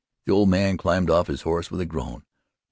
The 0.25 0.33
old 0.33 0.49
man 0.49 0.77
climbed 0.77 1.11
off 1.11 1.27
his 1.27 1.43
horse 1.43 1.69
with 1.69 1.79
a 1.79 1.85
groan. 1.85 2.23